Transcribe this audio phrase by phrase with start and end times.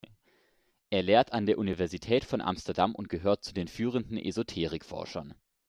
[0.89, 5.35] Er lehrt an der Universität von Amsterdam und gehört zu den führenden Esoterik-Forschern.